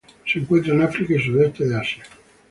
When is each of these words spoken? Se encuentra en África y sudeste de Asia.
Se 0.25 0.39
encuentra 0.39 0.73
en 0.73 0.81
África 0.81 1.13
y 1.13 1.19
sudeste 1.21 1.63
de 1.67 1.75
Asia. 1.77 2.03